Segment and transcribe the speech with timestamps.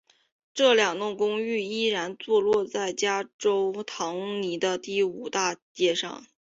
[0.55, 6.25] 这两栋公寓依然坐落在加州唐尼的第五大街上。